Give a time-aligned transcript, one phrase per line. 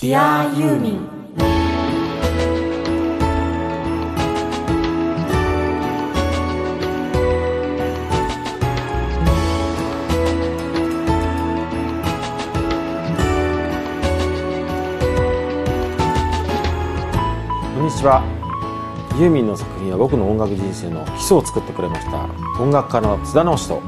[0.00, 1.06] Dear ユーミン
[17.74, 18.24] こんにちは。
[19.18, 22.24] ユーミンの作品は僕の音楽人生の基礎を作ってくれました
[22.58, 23.82] 音楽家の津田直人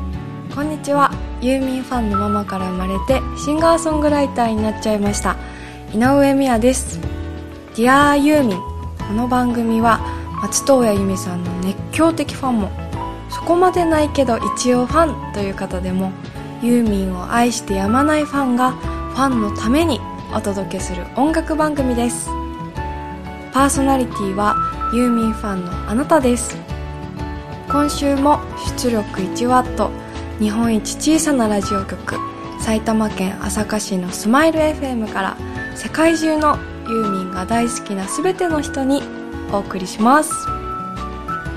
[0.55, 1.11] こんにちは。
[1.41, 5.37] ユーミンファンのママから生まれてシンガーソングライターになっちゃいました
[5.95, 6.99] 井上美也です。
[7.75, 8.59] Dear ユーミン。
[8.97, 10.01] この番組は
[10.41, 12.71] 松任谷由実さんの熱狂的ファンも
[13.29, 16.11] そこまでないけど一応ファンという方でも
[16.63, 20.01] ユーミンを愛してやまないファンがファンのために
[20.35, 22.31] お届けする音楽番組です。
[23.53, 24.57] パーソナリティは
[24.95, 26.57] ユーミンファンのあなたです。
[27.69, 28.41] 今週も
[28.79, 29.91] 出力 1W
[30.39, 32.17] 日本一小さなラジオ局
[32.61, 36.59] 埼玉県朝霞市のスマイル FM から世界中の
[36.89, 39.03] ユーミンが大好きな全ての人に
[39.53, 40.31] お送りします。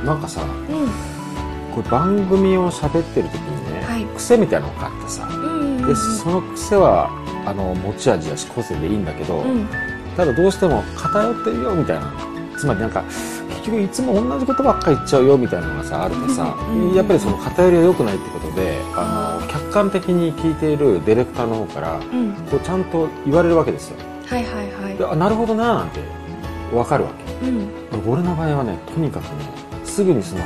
[0.03, 1.75] なんかさうん。
[1.75, 4.05] これ番組を喋ってる時にね、はい。
[4.15, 7.09] 癖みたいなのがあってさうんうんでその癖は
[7.45, 9.67] あの持ち味やし個性でいいんだけど、うん。
[10.15, 12.13] ただどうしても偏ってるよみたいな。
[12.57, 13.34] つまりなんか結
[13.65, 16.55] 局いつも同じことばっかり言っちゃうよみたいなのがさあるとさ、
[16.95, 22.33] やっぱりその偏りは良くないってことであの客観的に聞いているディレクターの方からうん。
[22.49, 23.97] こうちゃんと言われるわけですよ。
[24.25, 24.97] はいはいはい。
[24.97, 25.99] であなるほどななんて
[26.71, 27.47] 分かるわけ。
[27.47, 27.69] うん。
[28.11, 29.29] 俺の場合はねとにかくね
[29.83, 30.41] すぐにその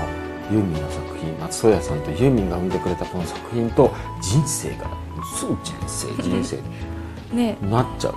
[0.52, 4.86] ユーミンの作品松任谷さんとユーミンが生んでくれたこの作品と人生が
[5.38, 6.58] すぐ人生人生
[7.36, 7.58] ね。
[7.62, 8.16] になっちゃう。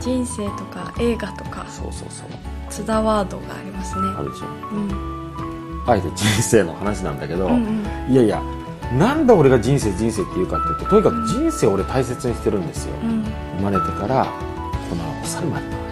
[0.00, 1.64] 人生とか映画とか。
[1.68, 2.28] そうそうそう
[2.70, 4.08] 津田ワードがありますね。
[4.16, 5.82] あるでしょうん。
[5.86, 8.12] あえて人生の話なんだけど、うんうん。
[8.12, 8.42] いやいや
[8.96, 13.24] なんで俺が人生人生って言うかっていうととにかく人生を俺大切にしてるんですよ、うん。
[13.58, 14.26] 生まれてから
[14.88, 15.82] この去るまでの間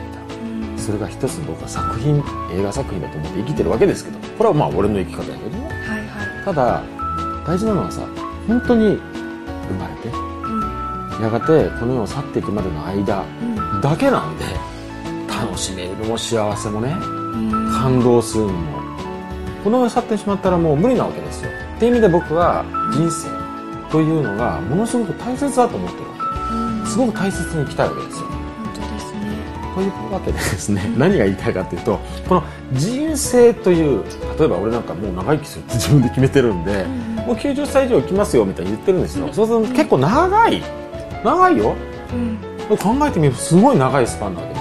[0.72, 0.78] うん。
[0.78, 5.66] それが一つの僕は作品映画作品だと思って生きてるわけですけどこれはまあ俺の生き方やけどね。
[5.66, 6.44] はいはい。
[6.44, 6.82] ただ
[7.46, 8.02] 大事なのはさ
[8.46, 8.96] 本当に
[9.68, 11.22] 生まれてうん。
[11.22, 11.46] やがて
[11.80, 13.80] この世を去っていくまでの間うん。
[13.80, 14.44] だけなんで
[15.42, 15.96] 楽しめる。
[15.98, 17.70] のも幸せもねうん。
[17.72, 18.78] 感動するのも
[19.64, 21.50] この世を去ってしまったらもう無理なわけですよ。
[21.76, 23.28] っていう意味で僕は人生
[23.90, 26.14] というのがものすごく大切だと思ってるわ
[26.52, 26.84] うん。
[26.84, 28.26] けすごく大切に生きたいわけですよ。
[28.26, 29.20] 本当ですね。
[29.74, 30.92] というわけでですね。
[30.96, 34.02] 何が言いたいかというとこの人生という
[34.38, 40.62] 例えば俺なんかもう長生きするって 自分で決めてるんで、うんもう90歳以上生きますよみたいに言ってるんですよ、そうすると結構長い。
[41.22, 41.74] 長いよ。
[42.70, 42.76] うん。
[42.78, 44.57] 考えてみるとすごい長いスパンなわけ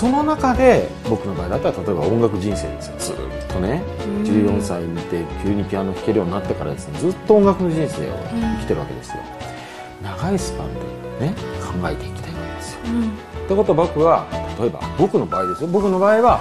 [0.00, 2.96] その中で僕の場合だったら例えば音楽人生ですよ。
[2.98, 3.16] ずっ
[3.52, 3.82] とね
[4.24, 9.16] 14歳にて急にピアノ弾けるようになってからですねずっと音楽の人生を生きてるわけですよ。
[10.02, 10.72] 長いスパン
[11.18, 12.80] でね考えていきたいわけですよ。
[12.86, 13.08] うん。
[13.10, 14.26] ってことは僕は
[14.58, 15.68] 例えば僕の場合ですよ。
[15.68, 16.40] 僕の場合は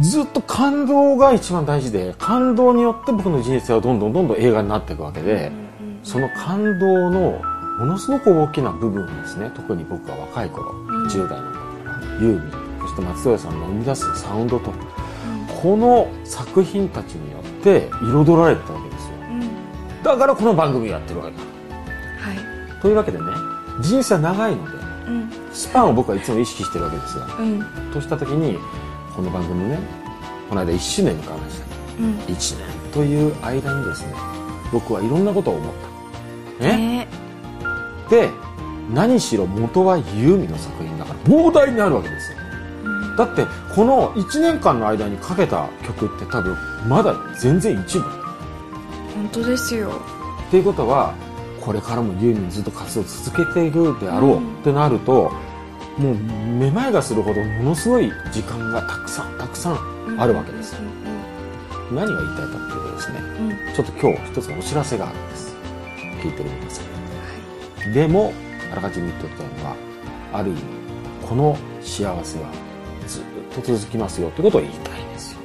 [0.00, 5.52] ずっと感動が一番大事で感動によって僕の人生はどんどんどんどん映画になっていくわけで
[6.02, 7.42] その感動の
[7.78, 9.50] ものすごく大きな部分をですね。
[9.54, 11.06] 特に僕が若い頃ん。
[11.08, 11.60] 10代の頃
[12.22, 12.65] ユーミン
[12.96, 14.72] そして松任谷さんの生み出すサウンドと
[15.62, 19.14] この作品たちによって彩られてたわけですよ。
[19.30, 20.02] うん。
[20.02, 21.42] だからこの番組をやってるわけだ。
[21.42, 22.82] はい。
[22.82, 23.24] というわけでね
[23.82, 25.30] 人生は長いのでうん。
[25.52, 27.64] スパンを僕はいつも意識してるわけですがうん。
[27.92, 28.58] とした時に
[29.14, 29.78] この番組ね
[30.48, 31.66] この間1周年迎えました。
[31.98, 32.18] うん。
[32.20, 34.14] 1年という間にですね
[34.72, 35.74] 僕はいろんなことを思っ
[36.60, 36.64] た。
[36.64, 36.76] ね。
[36.76, 37.08] ね。
[38.08, 38.30] で
[38.92, 42.25] 何しろ元はユーミンの作品だから膨大にあるわけですよ
[43.16, 46.56] だってこの1年間の間にかけた曲って多分
[46.88, 48.04] まだ全然一部。
[49.14, 50.00] 本当ですよ。
[50.48, 51.14] っていうことは
[51.60, 54.60] これからもユーミンずっと活動を続けていくであろううん。
[54.60, 55.32] ってなると、
[55.98, 60.74] もうめまいがするほどものすごい時間がたくさんたくさんあるわけです。
[60.74, 63.50] ようん何が言いたいかっていうとですねうん。
[63.50, 65.56] うんちょっと今日一つのお知らせがあるんです。
[66.22, 67.92] 聞いてみてください。
[67.92, 68.32] でも
[68.72, 69.76] あらかじめ言っておきたいのは
[70.32, 70.60] ある意味
[71.28, 72.65] この幸せは
[73.62, 75.38] と続きますよということを言いたいんですよ。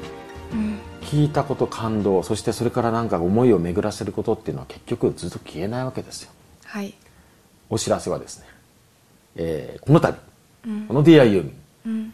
[0.54, 0.80] うん。
[1.02, 6.31] 聞いたこと感動そしてそれからなんか思いを巡らせることっていうのは結局ずっと消えないわけですよ。
[6.66, 6.94] はい。
[7.69, 8.46] お知らせはですね、
[9.36, 10.18] えーこの度
[10.66, 10.86] うん。
[10.88, 11.54] この Dear ユーミン
[11.86, 12.13] うん。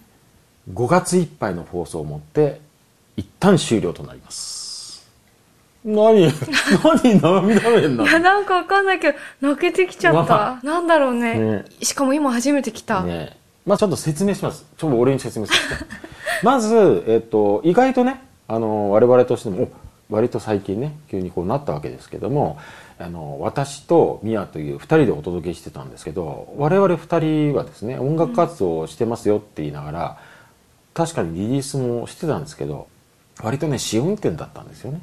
[0.74, 2.60] 5月いっぱいの放送をもって
[3.16, 4.68] 一旦終了となります。
[5.86, 6.28] 何
[6.84, 10.60] 何涙目にないやなんかわかんないけど泣けてきちゃった。
[10.64, 11.40] なんだろうね。
[11.40, 11.66] ね。
[11.82, 13.04] しかも今初めて来た。
[13.04, 13.37] ね
[13.68, 14.66] まあちょっと説明します。
[14.78, 15.92] ちょっと俺に説明させて
[16.42, 19.70] まず、えっと意外とねあの我々としても
[20.10, 22.58] お割と最近ね急にこうなったわけですけども
[22.98, 30.18] あの私とミヤという2人でお届けしてたんですけど我々2人はですね音楽活動をしてますよって言いながら、
[30.94, 32.88] 確かにリリースもしてたんですけど
[33.44, 35.02] 割とね試運転だったんですよね、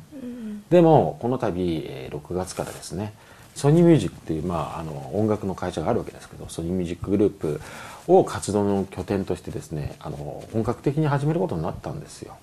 [0.70, 3.12] でもこの度、えー6月からですね
[3.54, 7.60] ソニーミュージックっていう、まあ、あの音楽の会社があるわけですけどソニーミュージックグループ
[8.06, 12.36] を活動の拠点としてですねあの本格的に始めることになったんですよ。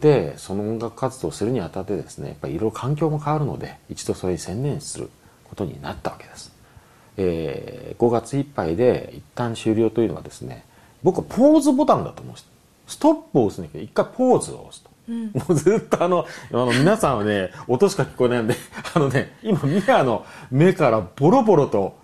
[0.00, 5.08] でその音楽活動をするにあたってですねやっぱりいろいろ環境も変わるので一度それに専念する
[5.44, 6.52] ことになったわけです、
[7.16, 10.64] えー5月いっぱいで一旦終了というのはですね
[11.02, 12.34] 僕はポーズボタンだと思う
[12.86, 14.90] ストップを押すんだけど一回ポーズを押すと。
[15.06, 18.56] もうずっとあの、あの皆さんはね、音しか聞こえないんで、
[18.94, 21.98] あのね、今ミアの目からボロボロと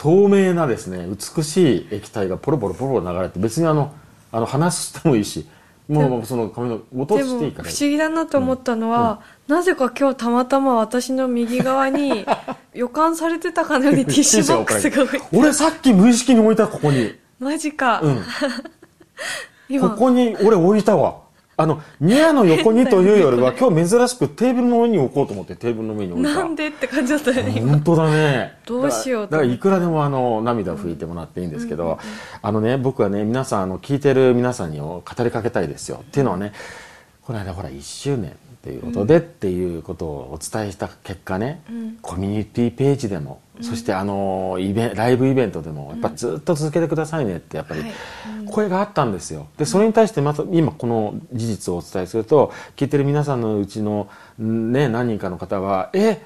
[0.00, 3.92] 透明なですね、美しい液体がポロポロポロ流れて、別にあの、
[4.32, 5.46] あの話してもいいし、
[5.88, 7.68] もうその髪の音でもしていいから。
[7.68, 12.24] 不思議だなと思ったのは、なぜか今日たまたま私の右側に
[12.72, 17.18] 予感されてたかのようにティッシュボックスが置いて俺さっき無意識に置いた、ここに。
[17.38, 18.22] マジか、うん。
[19.68, 21.18] 今ここに俺置いたわ。
[21.60, 26.34] あの、ニアの横にというよりは、 今日珍しくテーブルの上に置こうと思ってテーブルの上に置いた。
[26.34, 28.58] なんでって感じだったよね今本当だね。
[28.66, 31.98] どうしようとだからだからいくらでもあの涙を拭いてもらっていいんですけど、
[32.40, 35.98] あのね僕はね皆さんあの聞いてる皆さんに語りかけたいですよ。
[36.02, 36.52] っていうのはね
[37.26, 41.62] この間ほら1周年っていうことでっていうことをお伝えした結果ね、
[42.02, 47.92] コミュニティページでも、そしてあのイベンライブイベントでもやっぱずっと続けてくださいねってやっぱりはい
[48.50, 49.46] 声があったんですよ。
[49.58, 54.08] でそれに対してまた今この事実をお伝えすると聞いてる皆さんのうちの
[54.38, 56.20] ね何人かの方はえ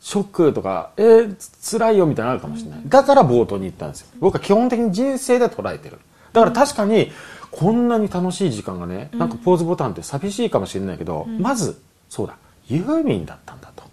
[0.00, 2.80] ショックとか、えー、つ辛いよみたいなのあるかもしれない。
[2.86, 4.08] だから冒頭に言ったんですよ。
[4.18, 5.98] 僕は基本的に人生で捉えてる。
[6.32, 7.10] だから確かに、
[7.58, 11.80] こんなに楽しい時間がね、なんかポーズボタンって寂しいかもしれないけど、まず、
[12.10, 12.36] そうだ、
[12.68, 13.84] ユーミンだったんだと。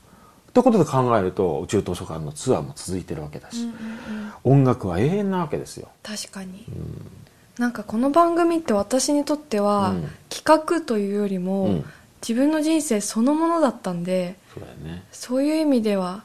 [0.54, 3.70] ということで考えると、宇宙図書館のツアーも続いてるわけだし、
[4.44, 5.88] 音楽は永遠なわけですよ。
[6.04, 6.66] 確かに、
[7.58, 10.10] なんかこの番組って私にとっては、うん。
[10.30, 11.86] 企画というよりも、うん。
[12.24, 15.04] 自分の人生そのものだったんでそうだよね。
[15.12, 16.24] そういう意味では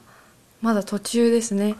[0.61, 1.75] まだ途中ですね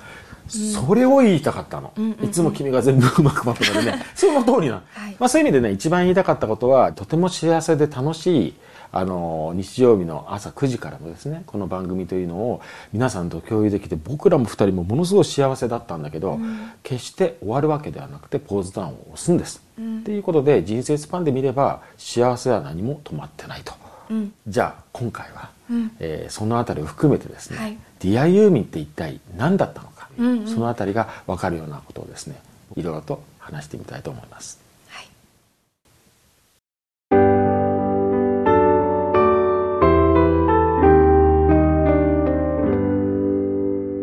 [0.50, 2.26] それを言いたかったの、うんうんうん。
[2.26, 4.06] いつも君が全部うまくまとめてね。
[4.16, 5.16] その通りなの、はい。
[5.20, 8.54] まあ、そういう意味でね一番言いたかったことはとても幸せで楽しい
[8.92, 12.62] あの日曜日の朝9時からのですねこの番組というのを
[12.92, 16.40] 皆さんと共有できて僕らも2人もものすごい幸せだったんだけど、
[16.82, 23.74] 決して終わるわけではなくてポーズダウンを押すんです、っていうことで人生スパンで見れば幸せは何も止まってないと、
[24.10, 24.34] うん。
[24.48, 25.92] じゃあ今回は、うん。
[26.00, 27.78] えーそのあたりを含めてですね、はい。
[28.00, 30.48] ディアユーミンって一体何だったのか、うんうん。
[30.48, 32.42] そのあたりが分かるようなことをですね
[32.76, 34.60] いろいろと話してみたいと思います。
[34.90, 35.08] はい。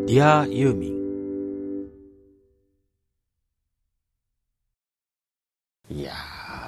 [0.06, 0.96] ディアユーミン
[5.88, 6.12] いや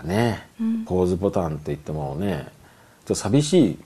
[0.03, 0.85] ーね、うん。
[0.85, 2.47] ポーズボタンといってもね
[3.05, 3.79] ちょっと寂しい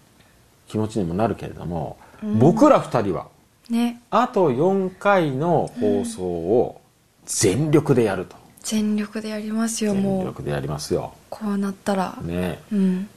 [0.68, 1.96] 気持ちにもなるけれども、
[2.38, 3.28] 僕ら2人は
[3.70, 4.00] ね。
[4.10, 6.80] あと4回の放送を
[7.26, 10.24] 全力でやると、全力でやりますよ全もう。
[10.26, 11.14] 力でやりますよ。
[11.30, 12.60] こうなったら、ね。
[12.72, 13.08] うん。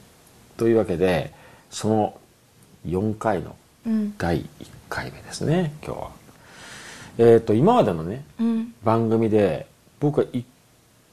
[0.58, 1.34] というわけで
[1.70, 2.18] その
[2.88, 3.56] 4回の
[3.86, 4.16] うん。
[4.18, 4.46] 第1
[4.90, 6.10] 回目ですね今日は。
[7.18, 8.74] えっ、と今までのねうん。
[8.84, 9.68] 番組で
[10.00, 10.44] 僕は1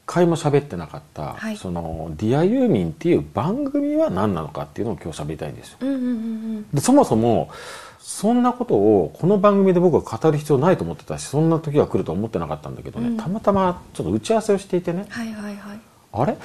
[0.05, 1.57] 回も喋ってなかった、はい。
[1.57, 5.77] その「ディアユーミンっていう番組は何なのかっていうのを今日喋りたいんですよ。
[5.81, 6.69] うんうんうん。
[6.73, 7.49] でそもそも
[8.05, 13.17] そんなことをこの番組で僕は語る必要ないと思ってたしそんな時が来るとは思ってなかったんだけどね、うん。
[13.17, 15.05] たまたまちょっと打ち合わせをしていてね。
[15.07, 15.79] はいはいはい。
[16.11, 16.37] あれ？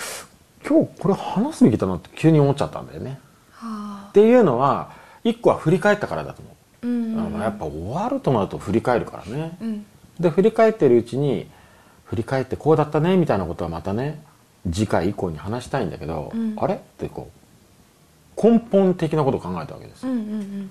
[0.64, 3.18] 今日これ話すべきだなって急に思っちゃったんだよね。
[3.50, 4.92] はあっていうのは
[5.24, 6.50] 一個は振り返ったからだと思
[6.82, 9.86] う、うんうんあのやっぱ終わるとなると振り返るからね、うん。
[10.20, 11.48] で振り返ってるうちに
[12.04, 14.22] 振り返ってこうだったねみたいなことはまたね
[14.70, 16.54] 次回以降に話したいんだけど、うん。
[16.56, 16.74] あれ？
[16.74, 17.32] ってこ
[18.36, 20.70] う根本的なことを考えたわけです、うんうん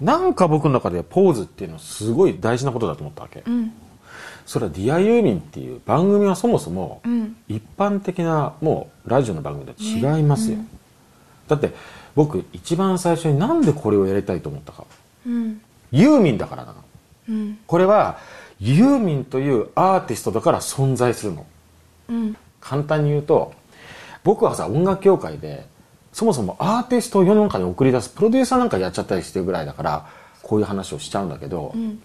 [0.00, 3.52] なんか僕の中でポーズっていうのはすごい大事なことだと思ったわけ、うん。
[3.54, 3.72] うん
[4.44, 7.36] それは「ディアユーミンっていう番組はそもそもうん。
[7.48, 10.66] 一般的なもうラジオの番組と違いますよ、ね
[11.48, 11.72] だって
[12.14, 14.84] 僕一番最初になんでこれをやりたいと思ったか。
[15.26, 15.60] うん。
[15.90, 16.78] ユーミンだからなの。
[17.28, 17.58] うん。
[17.66, 18.18] これは
[18.58, 21.46] ユーミンというアーティストだから存在するの。
[22.08, 22.36] うん。
[22.60, 23.52] 簡単に言うと
[24.24, 25.66] 僕はさ音楽業界で
[26.12, 30.06] そもそもアーティストを世の中に送り出すプロデューサーなんかやっちゃったりしてるぐらいだから
[30.42, 32.02] こういう話をしちゃうんだけど、うん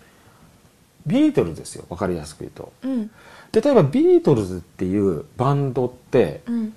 [1.08, 2.74] ビートルズですよ分かりやすく言うと。
[2.84, 3.10] うん。
[3.54, 6.74] 例えばビートルズっていうバンドってうん。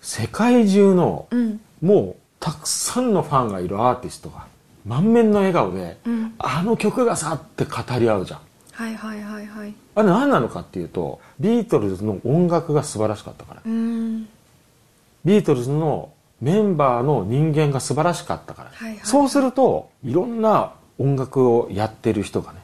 [0.00, 1.60] 世界中のうん。
[1.80, 4.46] もうたくさんのファンがいるアーティストが
[4.84, 6.34] 満面の笑顔で、うん。
[6.38, 8.40] あの曲がさって語り合うじゃん。
[8.72, 9.74] はいはいはいはい。
[9.94, 13.62] あれ何なのかっていうとビートルズの音楽が素晴らしかったから。
[13.64, 19.00] ビートルズのメンバーの人間が素晴らしかったから、はいはい。
[19.04, 22.58] そうするといろんな音楽をやってる人がね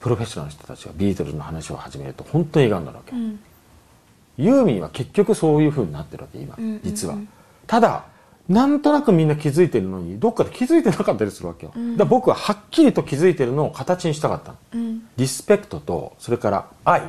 [0.00, 3.40] プロフェッショナルの人たちがビートルズの話を始めると本当に笑顔になるわけ、うん。
[4.38, 6.80] ユーミンは結局そういう風になってるわけ今、うんうんうん。
[6.82, 7.16] 実は。
[7.66, 8.06] ただ
[8.48, 11.92] なんとなくみんな気づいてるのにどっかで気づいてなかったりするわけよ、うん。
[11.92, 14.58] だから僕ははっきりと気づいてるのを形にしたかったの。
[14.72, 15.02] うん。
[15.18, 17.02] リスペクトとそれから愛。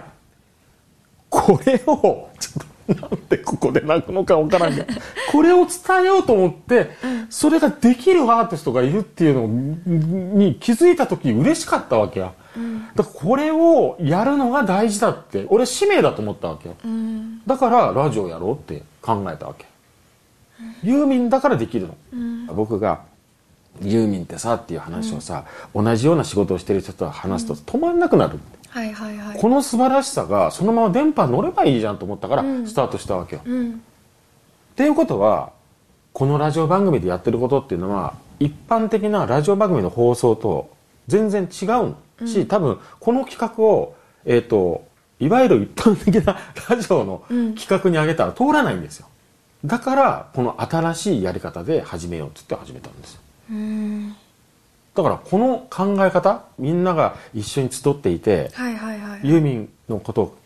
[1.29, 4.88] これをちょっとなんでここで泣くのかわからんけど
[5.31, 6.89] これを伝えようと思って
[7.29, 9.48] それができるアーティストがいるっていうの
[10.38, 12.34] に気づいた時嬉しかったわけよ
[12.96, 16.75] だからこれをやるのが大事だって俺使命だと思ったわけよ。
[17.46, 19.65] だからラジオやろうって考えたわけ。
[20.84, 23.01] ユーミンだからできるの、僕が
[23.81, 28.39] ユーミンってさっていう話をさ、同じような仕事をしてる人と話すと止まんなくなる、
[28.70, 29.38] はいはいはい。
[29.40, 32.68] この素晴らしさがそのまま電波に乗ればいいじゃんと思ったからうん。
[32.68, 33.72] スタートしたわけよ、うん。
[33.72, 33.76] っ
[34.76, 35.52] ていうことは
[36.14, 40.70] このラジオ番組でやってることっていうのは一般的なラジオ番組の放送と
[41.08, 43.96] 全然違うし、多分この企画を
[44.26, 44.88] えっ、と
[45.20, 46.38] いわゆる一般的な
[46.70, 47.56] ラジオのうん。
[47.56, 49.08] 企画に上げたら通らないんですよ。
[49.66, 53.22] だからこの新しいやり方で始めようっつって始めたんですよ。
[53.52, 54.16] うん
[55.00, 60.38] だからこの考え方みんなが一緒に集っていてはいはいはいユーミンのことを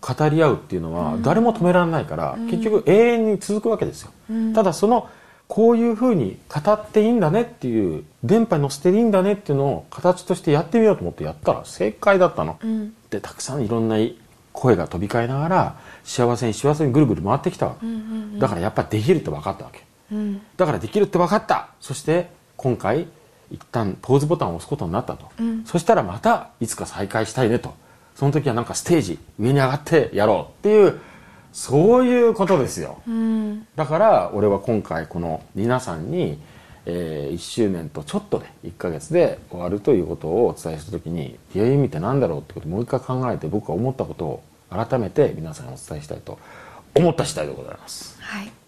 [0.00, 4.54] 語り合うっていうのは誰も止められないから、結局永遠に続くわけですよ、うん。
[4.54, 5.10] ただその
[5.46, 12.94] こういうふうに語っていいんだねっていう電波に乗せていいんだねっていうのを形としてやってみようと思ってやったら正解だったの、うん。
[13.10, 13.96] でたくさんいろんな
[14.52, 19.84] 声が飛び交いながら幸せに幸せにぐるぐる回ってきたわけ、うんうんだからやっぱできるって分かったわけ。
[20.12, 20.40] うん。
[20.56, 21.68] だからできるって分かった。
[21.80, 23.06] そして今回
[23.50, 25.64] 一旦ポーズボタンを押すことになったと、うん。
[25.64, 27.74] そしたらまたいつか再開したいねと。
[28.14, 31.00] その時はなんかステージ上に上がってやろうっていう
[31.52, 33.00] そういうことですよ。
[33.06, 33.66] うん。
[33.76, 36.38] だから俺は今回この皆さんに、
[36.86, 46.38] え1周年とちょっとで1ヶ月で終わるということをお伝えした時に「ディアユーミンって何だろう?」ってことをもう一回考えて僕は思ったことを改めて皆さんにお伝えしたいと
[46.94, 48.16] 思った次第でございます。
[48.20, 48.59] はい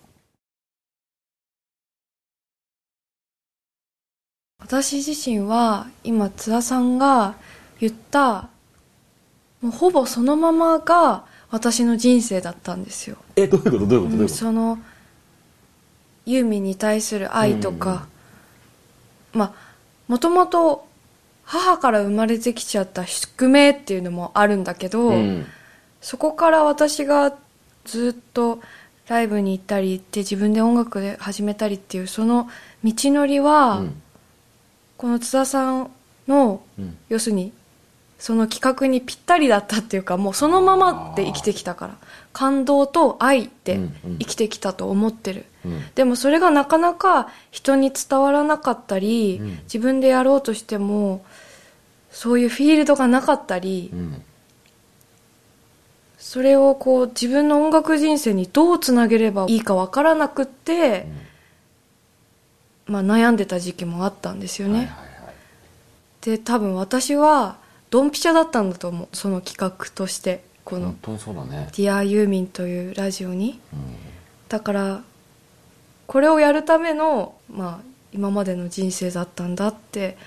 [4.72, 7.34] 私自身は今津田さんが
[7.78, 8.48] 言った
[9.60, 13.86] もうほぼそのままが私の人生だったんですよ、えどういうこと？
[13.86, 14.16] どういうこと？
[14.16, 14.78] どういううんことその
[16.24, 18.06] ユーミンに対する愛とか、
[19.34, 19.52] まあ
[20.08, 20.86] もともと
[21.44, 25.44] 母から生まれてきちゃった宿命っていうのもあるんだけど、うん。
[26.00, 27.36] そこから私が
[27.84, 28.62] ずっと
[29.06, 32.48] ライブに行ったり行って自分で音楽で始めたりっていうその
[32.82, 34.02] 道のりは、うん
[35.02, 35.90] この津田さん
[36.28, 36.96] のうん。
[37.08, 37.52] 要するに
[38.20, 41.96] その企画にぴったりだったっていうかもうそのままで生きてきたから
[42.32, 44.18] 感動と愛でうんうん。
[44.20, 45.82] 生きてきたと思ってる、うん。
[45.96, 49.58] でもそれがなかなか人に伝わらなかったり、うん。
[49.64, 51.24] 自分でやろうとしても
[52.12, 54.22] そういうフィールドがなかったり、うん。
[56.16, 61.08] それをこう自分の音楽人生にどうつなげればいいかわからなくって、
[62.92, 64.96] まあ、悩んでた時期もあったんですよね、はいはいは
[65.30, 65.34] い。
[66.20, 67.56] で多分私は
[67.88, 73.58] ドンピシャだったんだと思うその企画としてこの本当にそうだね「ディアユーミンというラジオに。
[73.72, 73.80] うん。
[74.50, 75.02] だから
[76.06, 80.18] これをやるための、まあ、今までの人生だったんだって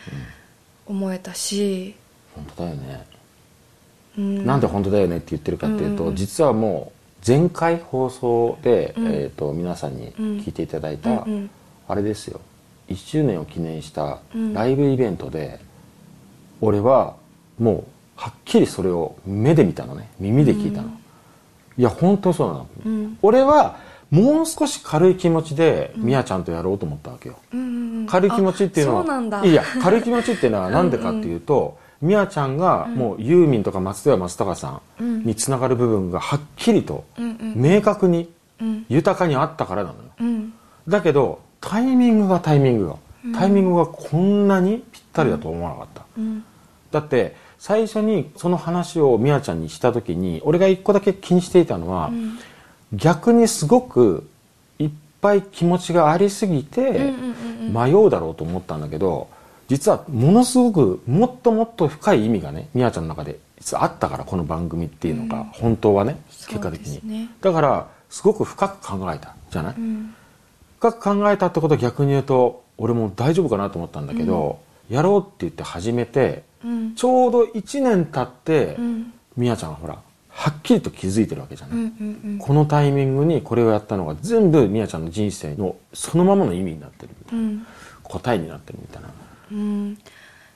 [0.88, 1.95] 思えたし、
[2.34, 3.05] 本当だよね。
[4.17, 6.95] うん、なんで本当だよねって言ってるかっていうと、うん実はもう
[7.27, 9.07] 前回放送で、うん。
[9.07, 11.50] えー、と皆さんに聞いていただいた、うんうん。
[11.88, 12.41] あれですよ
[12.89, 14.53] 1周年を記念したうん。
[14.53, 15.59] ライブイベントで、
[16.61, 17.15] 俺は
[17.59, 17.83] もう
[18.15, 20.09] はっきりそれを目で見たのね。
[20.19, 20.93] 耳で聞いたの、うん。
[21.77, 23.17] いや本当にそうなの、うん。
[23.21, 23.77] 俺は
[24.11, 28.05] もう少し軽い気持ちでみやちゃんとやろうと思ったわけよ、うんうんうん。
[28.07, 37.53] 軽い気持ちっていうのはいや軽い気持ちっていうのは何でかっていうとみやちゃんがもうユーミンとか松任谷松隆さんにつながる部分がはっきりとうんうん。
[37.55, 38.29] 明確に
[38.61, 38.85] うん。
[38.87, 40.03] 豊かにあったからなのよ。
[40.21, 40.53] うん。
[40.87, 42.95] だけどタイミングがタイミングが
[43.34, 46.43] タイミングがこんなにぴったりだと思わなかった、うん。
[46.91, 52.38] だって最初にその話をみやちゃんにした時に俺が一個だけ気にしていたのは、うん。
[52.93, 54.29] 逆にすごく
[54.77, 57.13] いっぱい気持ちがありすぎて
[57.74, 59.27] 迷うだろうと思ったんだけど
[59.67, 63.39] 実はものすごくもっともっと深い意味がねみやちゃんの中で
[63.74, 65.45] あったからこの番組っていうのが、うん。
[65.45, 70.15] 本当はね結果的に、ねだからすごく深く考えたじゃない、うん
[70.79, 76.96] かく考えたってことは逆に言うと俺も大丈夫かなと思ったんだけど、やろうって言って始めてうん。
[76.96, 79.13] ちょうど1年経って、うん。
[79.38, 79.98] みやちゃんがほら
[80.29, 87.65] はっきりと気づいてるわけじゃない、うんうんこのタイミングにこれをやったのが全部みやちゃんの人生のそのままの意味になってるみたいな、うん。
[88.03, 89.10] 答えになってるみたいな。
[89.51, 89.98] うん。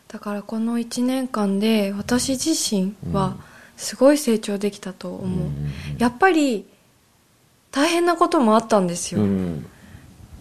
[0.07, 3.37] だからこの1年間で私自身は
[3.77, 5.71] すごい成長できたと思う、うん。
[5.97, 6.65] やっぱり
[7.71, 9.65] 大変なこともあったんですよ、うん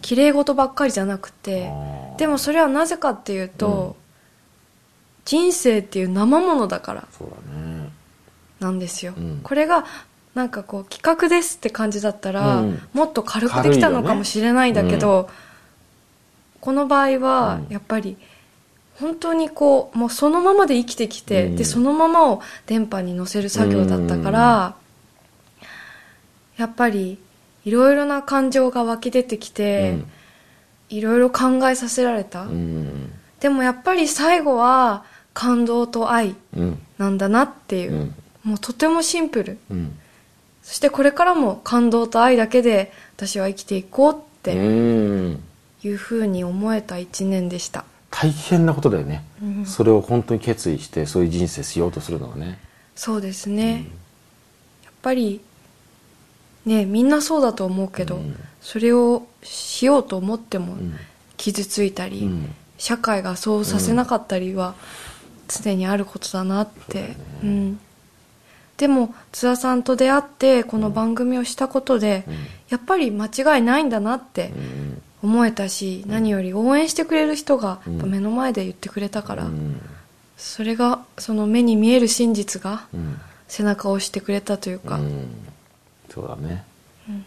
[0.03, 1.71] 綺麗事ばっかりじゃなくて
[2.17, 3.97] でもそれはなぜかっていうと、
[5.25, 7.09] 人生っていう生ものだから
[8.61, 9.41] なんですよ、うん。
[9.43, 9.85] これが
[10.35, 12.81] なんかこう企画ですって感じだったら、うん。
[12.93, 15.29] もっと軽くできたのかもしれないんだけど、
[16.61, 17.73] この場合はうん。
[17.73, 18.17] やっぱり
[18.99, 21.57] 本当にこうもうそのままで生きてきて、うん。
[21.57, 24.75] でそのままを電波に乗せる作業だったから、
[26.57, 27.19] やっぱり
[27.69, 29.99] いろいろな感情が湧き出てきて、
[30.89, 32.47] いろいろ考えさせられた、
[33.41, 36.79] でもやっぱり最後は感動と愛うん。
[36.97, 37.93] なんだなっていう。
[37.93, 38.15] う、ん。
[38.43, 39.59] もうとてもシンプル。
[39.71, 39.99] うん。
[40.63, 44.61] そしてこれからも感動と愛だけで私は生きていこうってう
[45.35, 45.43] ん。
[45.85, 49.67] いうふうに思えた一年でした、大変なことだよね、うん。
[49.67, 52.59] それを本当に決意してそういう人生しようとするのはね。
[52.97, 53.87] そうですね、
[54.85, 55.41] やっぱり
[56.69, 58.37] ねみんなそうだと思うけど、うん。
[58.61, 60.95] それをしようと思ってもうん。
[61.37, 62.55] 傷ついたり、うん。
[62.77, 64.75] 社会がそうさせなかったりは
[65.49, 67.81] 常にあることだなって、うん。
[68.77, 72.35] でも津田さんと出会ってこの番組をしたことで、うん。
[72.69, 75.03] やっぱり間違いないんだなってうん。
[75.21, 77.93] 思えたし、何より応援してくれる人がうん。
[77.95, 79.81] やっぱ目の前で言ってくれたから、うん。
[80.37, 83.19] それがその目に見える真実がうん。
[83.49, 85.29] 背中を押してくれたというか、うん
[86.19, 86.65] そうだね、
[87.09, 87.25] うん。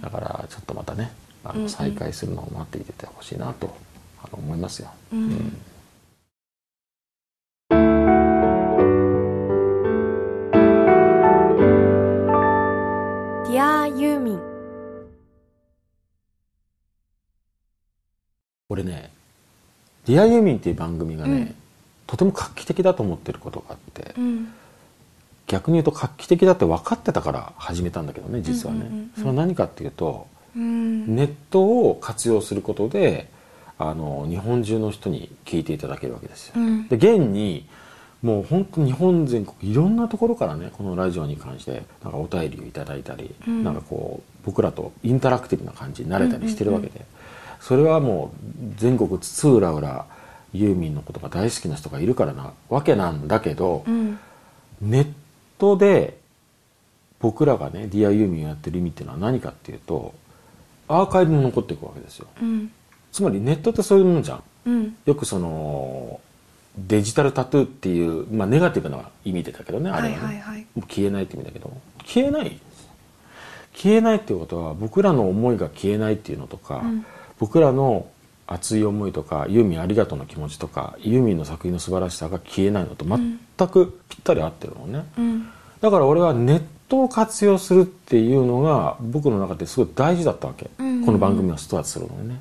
[0.00, 1.12] だからちょっとまたね
[1.44, 1.68] あのうんうん。
[1.68, 3.76] 再開するのを待っていててほしいなと
[4.32, 5.28] 思いますよ、うん。
[5.28, 14.40] ディアユーミン
[18.70, 19.10] 俺ね
[20.06, 21.54] 「ディアユーミン」っていう番組がね、うん。
[22.06, 24.54] とても画期的だと思ってることがあって、うん
[25.46, 29.00] 逆に言うと画期的だって分かってたから始めたんだけどね実はね、うんうんうん。
[29.00, 31.14] うんそれは何かっていうとうん。
[31.14, 33.28] ネットを活用することで
[33.78, 36.88] あの日本中の人に聞いていただけるわけですよ、うん。
[36.88, 37.66] で現に
[38.22, 43.62] もう本当日本全国いろんなところからねこのラジオに関してなんかお便りをいただいたり、うん。
[43.62, 47.04] なんかこう僕らとインタラクティブな感じになれたりしてるわけで、
[47.60, 50.06] それはもう全国津々浦々
[50.54, 54.18] ユーミンのことが大好きな人がいるからなわけなんだけど、うん。
[54.80, 55.25] ネット
[55.78, 56.18] で
[57.18, 60.14] 僕らがね「ディアユーミンをやってる意味っていうのは何かっていうと
[60.88, 62.26] アーカイブも残っていくわけですよ。
[62.40, 62.70] うん。
[63.12, 64.42] つまりネットってそういうもんじゃん。
[64.66, 64.96] うん。
[65.04, 66.20] よくその
[66.78, 70.60] デジタルタトゥーっていう、まあ、ネガティブな意味でだけどねあれはね、はいはいはい。
[70.60, 71.72] もう消えないって意味だけど。
[72.04, 72.60] 消えない。
[73.74, 77.06] 消えないっていうことは僕らの思いが消えないっていうのとか、うん。
[77.38, 78.06] 僕らの
[78.46, 85.48] 熱い思いとかユーミンありがとうの気持ちとかユーミンの作品の素晴らしさが消えないのと全くぴったり合ってるのね、うん。
[85.80, 91.06] だから俺はネットを活用するっていうのが僕の中ですごい大事だったわけ、うんうんうん。
[91.06, 92.40] この番組をスタートするのにね。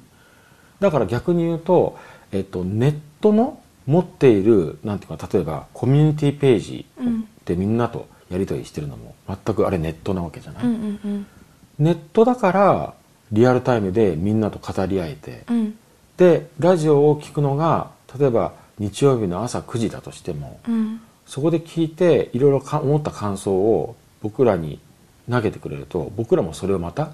[0.80, 1.98] だから逆に言うと、
[2.32, 7.28] えっと、ネットの持っているなんていうか例えばコミュニティページうん。
[7.46, 11.28] でみんなとやり取りしてるのも全くあれネットなわけじゃない、うんうんうん。
[11.80, 12.94] ネットだから
[13.32, 15.78] リアルタイムでみんなと語り合えて、うん
[16.18, 21.02] でラジオを聞くのが例えば日曜日の朝9時だとしても、うん。
[21.26, 24.80] そこで聞いていろいろか思った感想を僕らに
[25.30, 27.14] 投げてくれると僕らもそれをまた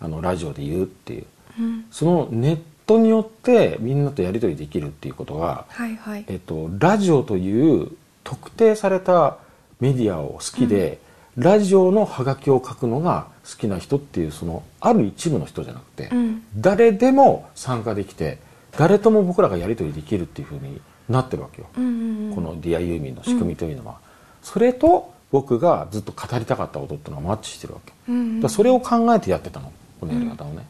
[0.00, 1.26] あのラジオで言うっていう。
[1.60, 1.84] うん。
[1.90, 6.24] そのネットによってみんなとやり取りできるっていうことが、はいはい。
[6.28, 7.90] えっと、ラジオという
[8.24, 9.38] 特定された
[9.80, 10.98] メディアを好きで、
[11.36, 16.42] ラジオのハガキを書くのが好きな人っていうそのある一部の人じゃなくて、うん。
[16.56, 18.38] 誰でも参加できて
[18.76, 21.68] 誰とも僕らがやり取りできるっていうふうになってるわけよ。
[21.76, 22.34] うんうんうん。
[22.34, 23.96] この「ディアユーミンの仕組みというのは、
[24.42, 29.72] それと僕がずっと語りたかったことっていうのがマッチしてるわけ、うんうんだそれを考えてやってたの。
[30.00, 30.66] このやり方をね、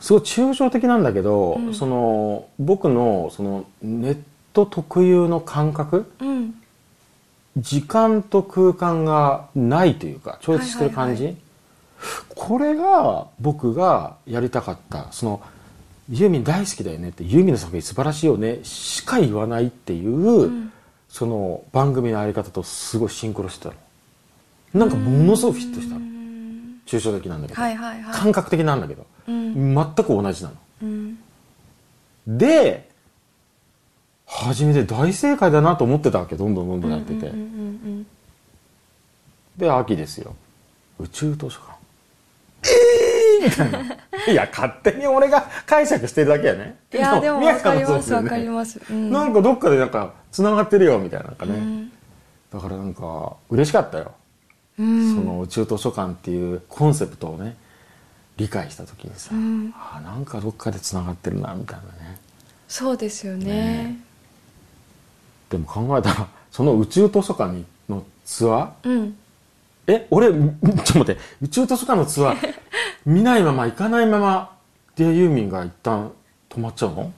[0.00, 1.74] すごい抽象的なんだけど、うん。
[1.74, 4.18] その僕のそのネッ
[4.52, 6.54] ト特有の感覚うん。
[7.56, 11.45] 時間と空間がないというか超越してる感じ、はいはい
[12.36, 15.42] これが僕がやりたかったその
[16.08, 20.72] ユーミン大好きだよねってユーミンの作品素晴らしいよねしか言わないっていう、うん。
[21.08, 23.76] その番組のあり方とすごいシンクロしてたの。
[24.74, 26.00] なんかものすごくフィットしたの。
[26.00, 26.80] うん。
[26.84, 28.14] 抽象的なんだけど、はいはいはい。
[28.14, 29.06] 感覚的なんだけど。
[29.26, 29.74] うん。
[29.74, 30.56] 全く同じなの。
[30.82, 31.18] うん。
[32.26, 32.90] で
[34.26, 37.32] 初めて大正解だなと思ってたわけどんどんどんどんやってて、
[39.56, 40.34] で秋ですよ。
[40.98, 41.75] 宇宙図書館
[42.68, 43.96] えーみたいな。
[44.32, 46.78] いや勝手に俺が解釈してるだけやね。
[46.92, 48.80] いやでも宮わかりますわかります。
[48.90, 49.10] うん。
[49.10, 51.92] なんかどっかでなんかつながってるよみたいななんかね、うん。
[52.52, 54.12] だからなんか嬉しかったよ、
[54.78, 55.14] うん。
[55.14, 57.56] その宇宙図書館っていうコンセプトをね
[58.36, 59.74] 理解した時にさ、うん。
[59.76, 62.18] あなんかどっかでつながってるなみたいなね。
[62.68, 63.44] そうですよね。
[63.44, 63.96] ね。
[65.50, 69.16] でも考えたらその宇宙図書館にのツアーうん
[69.86, 71.20] え俺んちょっと待って。
[71.42, 72.54] 宇宙図書館のツアー
[73.06, 74.56] 見ないまま行かないまま
[74.96, 76.10] ディアユーミンが一旦
[76.50, 77.12] 止まっちゃうの？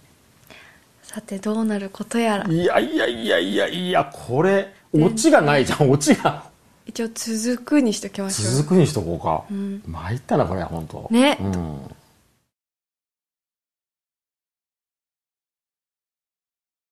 [1.02, 2.44] さてどうなることやら。
[2.52, 5.90] いやいやいやいやいやこれオチがないじゃん。
[5.90, 6.44] オチが。
[6.86, 8.54] 一応続くにしときましょう。
[8.56, 9.82] 続くにしとこうか、うん。
[9.86, 11.06] 参ったなこれ本当。
[11.10, 11.38] ね。
[11.40, 11.78] うん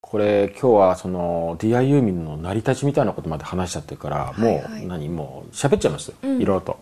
[0.09, 4.85] これ今日はそのディアユーミンの成り立ちみたいなことまで話しちゃってるから、もはいはい。
[4.85, 5.09] う何？
[5.09, 6.07] もう喋っちゃいます。
[6.07, 6.41] よ、うん。
[6.41, 6.79] いろいろと。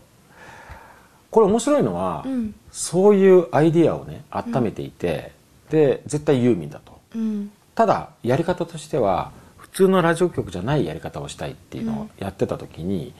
[1.31, 2.53] これ面白いのは、うん。
[2.71, 5.31] そういうアイディアをね温めていて、
[5.71, 6.99] で絶対ユーミンだと。
[7.15, 7.51] うん。
[7.73, 13.11] ただやり方としては普通のラジオ局じゃないやり方をしたいっていうのをやってた時に、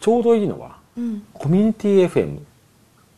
[0.00, 1.22] ちょうどいいのはうん。
[1.32, 2.40] コミュニティ FM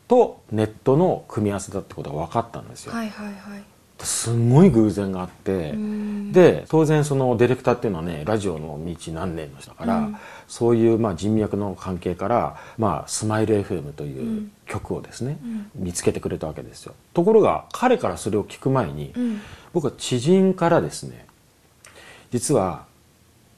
[0.07, 3.65] とネットの組み合わせだってことが分かったんですよ、はいはいはい
[4.05, 6.33] すんごい偶然があって、うん。
[6.33, 10.17] で当然そのディレクターっていうのはねラジオの道何年の人だから、うん。
[10.49, 15.39] そういうまあ人脈の関係から、まあ、スマイル FM という曲をですね、
[15.75, 16.95] 見つけてくれたわけですよ。
[17.15, 19.41] ところが彼からそれを聞く前に、うん。
[19.73, 21.27] 僕は知人からですね
[22.31, 22.87] 実は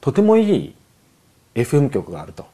[0.01, 0.75] とてもいい
[1.55, 2.45] FM 局があると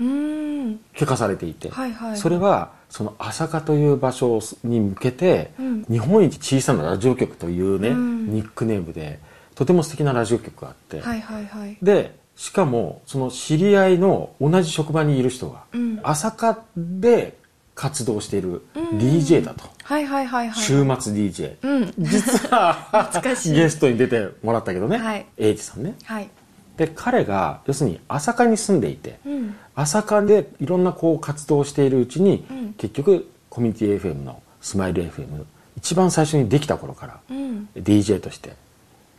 [0.00, 0.80] うん。
[0.94, 2.16] 聞かされていて、はいはい。
[2.16, 5.84] それはその朝霞という場所に向けて、うん。
[5.90, 8.30] 日本一小さなラジオ局というね、うん。
[8.30, 9.18] ニックネームで
[9.56, 11.76] とても素敵なラジオ局があって、はいはいはい。
[11.82, 15.98] でしかもその知り合いの同じ職場にいる人が、うん。
[16.04, 17.36] 朝霞で
[17.74, 18.98] 活動しているうん。
[18.98, 20.62] DJ だと、はいはいはいはい。
[20.62, 21.92] 週末 DJ、うん。
[21.98, 23.54] 実は懐かしい。
[23.54, 25.26] ゲストに出てもらったけどね、はい。
[25.36, 25.96] 英二さんね。
[26.04, 26.30] はい
[26.76, 29.56] で彼が要するに朝霞に住んでいて、うん。
[29.74, 32.72] 朝霞でいろんなこう活動をしているうちに、うん。
[32.74, 35.44] 結局コミュニティ FM のスマイル FM
[35.76, 37.68] 一番最初にできた頃から、うん。
[37.76, 38.54] DJ として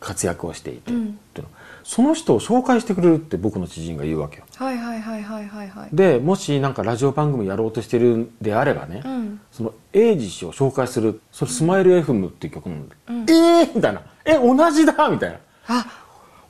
[0.00, 0.92] 活躍をしていて、
[1.34, 1.48] ての。
[1.82, 4.44] その人を紹介してくれるって僕の知人が言うわけよ。
[4.56, 5.88] はいはいはいはいはいはい。
[5.92, 9.40] でもしなんかラジオ番組やろうとしてるんであればね、うん。
[9.52, 13.16] その英二氏を紹介するそれスマイル FM っていう曲なんだ、うん。
[13.22, 14.02] えーみたいな。
[14.24, 15.38] え同じだみたいな。
[15.68, 16.05] あ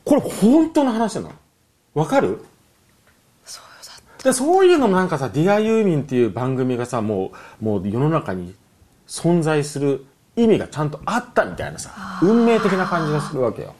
[0.06, 1.32] これ本当の話なの？
[1.94, 2.40] わかる？
[3.44, 3.64] そう
[4.18, 8.54] だでそういうのなんかさ「ディアユーミンっていう番組がさもうもう世の中に
[9.08, 13.74] 存在する意味がちゃんとあったみたいなさ運命的な感じがするわけよ。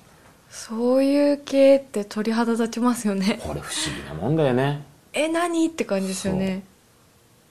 [0.51, 3.39] そういう系って鳥肌立ちますよね。
[3.43, 4.83] これ不思議なもんだよね。
[5.13, 5.67] え何？
[5.67, 6.65] って感じですよね。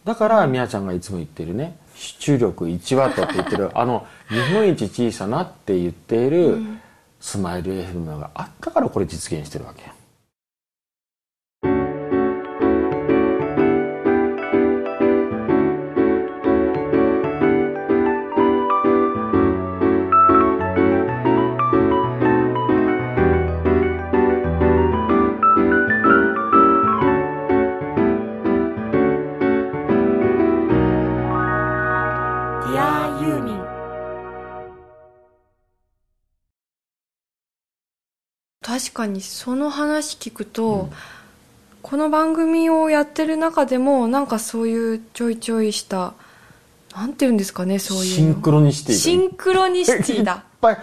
[0.04, 1.78] だからみやちゃんがいつも言ってるね。
[1.96, 3.72] 出力1ワットって言ってる。
[3.78, 6.60] あの日本一小さなって言っている
[7.26, 9.95] スマイル FM があったからこれ実現してるわけや。
[38.76, 40.90] 確かにその話聞くと、
[41.82, 46.14] この番組をやってる中でもなんかそういうちょいちょいした
[46.94, 48.16] なんて言うんですかねそういうの。
[48.16, 50.78] シンクロニシティがシンクロニシティ いっだぱい。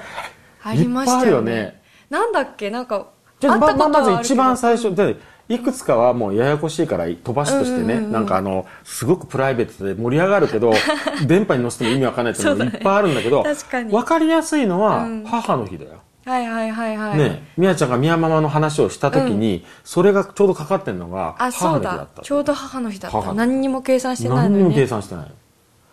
[0.62, 1.52] ありましたよね。
[1.52, 1.82] よね。
[2.08, 2.70] なんだっけ？
[2.70, 5.16] なんかああったことはままず一番最初で
[5.50, 8.12] いくつかはもうややこしいから飛ばしとしてね、うんうんうん。
[8.12, 10.72] なんかあのすごくプライベートで盛り上がるけど
[11.26, 13.90] 電波に乗せても意味わかんないっていうのもいっぱいあるんだけど確かに。
[13.90, 15.24] 分かりやすいのはうん。
[15.26, 15.90] 母の日だよ、
[16.24, 22.20] はいはいはいはい、ねみやちゃんがみやママの話をした時に、それがちょうどかかってんのがあそう母の日だった。
[22.20, 22.22] だ。
[22.22, 23.34] ちょうど母の日だった。
[23.34, 25.30] 何にも計算してないのに、何にもね、計算してない。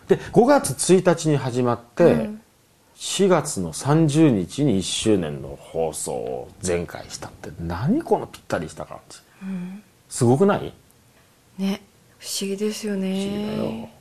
[0.07, 2.41] で5月1日に始まって、うん。
[2.95, 9.19] 4月の30日に1周年の放送を前回したって何このぴったりした感じ、
[10.09, 10.73] すごくない？
[11.57, 11.81] ね
[12.17, 13.63] 不思議ですよ不思議だよ。
[13.63, 13.95] ね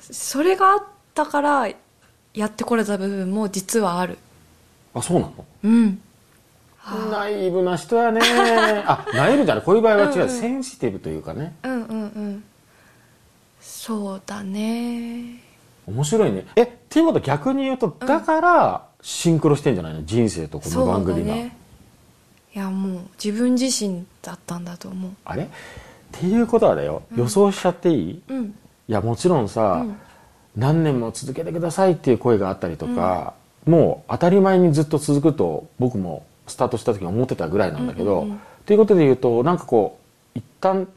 [0.00, 0.82] それがあっ
[1.14, 1.68] たから
[2.34, 4.18] やってこれた部分も実はある
[4.98, 5.32] あそうなの？
[5.64, 6.00] うん。
[7.10, 8.20] ナイーブな人やね。
[8.86, 9.64] あナイーブじゃない。
[9.64, 10.28] こういう場合は違う、うんうん。
[10.30, 11.54] センシティブというかね。
[11.62, 12.44] うんうんうん。
[13.60, 15.42] そうだね。
[15.86, 16.46] 面白いね。
[16.56, 20.04] えっていうことは逆に言うとだからシンクロしてんじゃないの？
[20.04, 21.56] 人生とこの番組が、ね
[22.54, 25.10] いやもう自分自身だったんだと思う。
[25.24, 25.44] あれ？
[25.44, 25.48] っ
[26.10, 28.54] ていうことはだよ、予想しちゃっていい、うん。
[28.88, 29.96] いやもちろんさ、うん。
[30.56, 33.34] 何年も続けてくださいっていう声があったりとか、
[33.68, 38.40] もう当たり前にずっと続くと僕もスタートした時に思ってたぐらいなんだけど、うんうんうん。
[38.64, 39.98] ということで言うとなんかこ
[40.34, 40.88] う一旦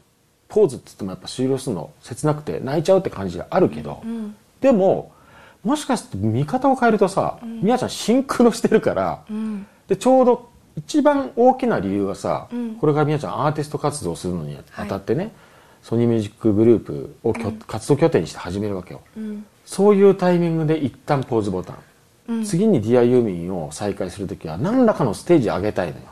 [0.48, 5.10] ポーズっつってもやっぱ終了するの切なくて泣いちゃうって感じがあるけど、うんでも
[5.64, 9.66] もしかして見方を変えるとさ、みやちゃんシンクロしてるから、うん。
[9.86, 12.74] でちょうど一番大きな理由はさ、うん。
[12.76, 15.32] これからみやちゃんアーティスト活動をするのにあたってね、
[15.82, 19.02] ソニーミュージックグループをきょ、活動拠点にして始めるわけよ。
[19.16, 19.44] うん。
[19.64, 21.76] そういうタイミングで一旦ポーズボタン、
[22.28, 22.44] うん。
[22.44, 26.04] 次に「ディアユーミンを再開する時は何らかのステージ上げたいのよ。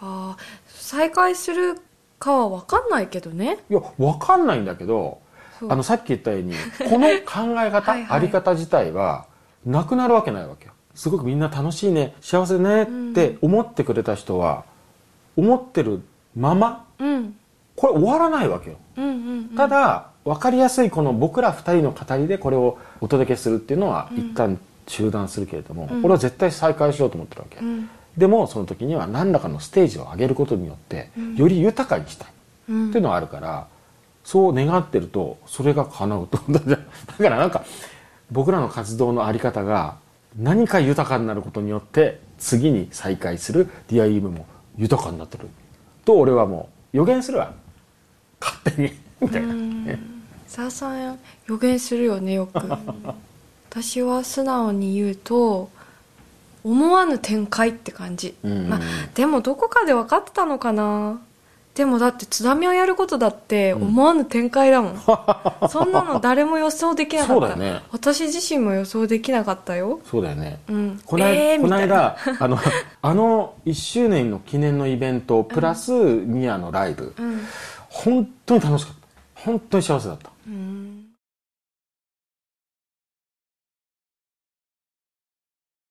[0.00, 1.76] ああ再開する
[2.18, 3.58] かは分かんないけどね。
[3.70, 5.18] いや分かんないんだけど
[5.68, 6.54] あのさっき言ったように
[6.90, 8.18] この考え方 はいはい。
[8.18, 9.26] あり方自体は
[9.64, 10.72] なくなるわけないわけよ。
[10.94, 14.64] すごくみんな楽しいね幸せねって思ってくれた人は
[15.36, 16.02] 思ってる
[16.36, 17.36] ままうん。
[17.76, 18.76] これ終わらないわけよ。
[18.96, 19.14] うんうんう
[19.52, 19.56] ん。
[19.56, 26.04] ただ分かりやすいこの僕ら二人の語りでこれをお届けするっていうのは一旦中断するけれども、うん。
[26.04, 27.88] 俺は絶対再開しようと思ってるわけ、うん。
[28.16, 32.28] でもその時には何らかのステージを上げることによってより豊かにしたい。
[32.70, 32.88] うん。
[32.88, 33.66] っていうのはあるから
[34.24, 36.38] そう願ってるとそれが叶うと。
[36.48, 36.78] だか
[37.18, 37.64] らなんか
[38.30, 39.96] 僕らの活動のあり方が
[40.38, 45.48] 何か豊かになることによって次に再開する DIM も豊かになってる。
[46.04, 47.52] と俺はもう予言するわ。
[48.40, 48.92] 勝手に。
[49.20, 49.54] みたいな。
[49.54, 50.14] ね
[50.46, 52.60] さあさん予言するよねよく
[53.74, 55.68] 私は素直に言うと
[56.62, 58.58] 思わぬ展開って感じ、うんうん。
[58.58, 58.80] うんまあ、
[59.14, 61.20] でもどこかで分かってたのかな。
[61.74, 65.02] でもだって津波をやることだって思わぬ展開だもん、
[65.68, 67.48] そんなの誰も予想できなかった。
[67.48, 67.82] そうだよね。
[67.90, 69.98] 私自身も予想できなかったよ。
[70.08, 70.60] そうだよね。
[70.68, 71.00] うん。
[71.04, 72.58] この間,、えーこの間あの
[73.02, 77.40] あの1周年の記念のイベントプラスミヤのライブ、うん。
[77.88, 79.08] 本当に楽しかった。
[79.34, 80.30] 本当に幸せだった。
[80.46, 80.93] うん